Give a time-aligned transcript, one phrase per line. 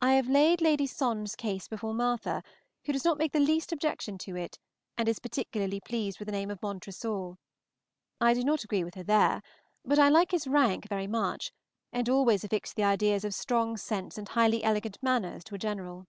[0.00, 2.42] I have laid Lady Sondes' case before Martha,
[2.86, 4.58] who does not make the least objection to it,
[4.96, 7.34] and is particularly pleased with the name of Montresor.
[8.22, 9.42] I do not agree with her there,
[9.84, 11.52] but I like his rank very much,
[11.92, 16.06] and always affix the ideas of strong sense and highly elegant manners to a general.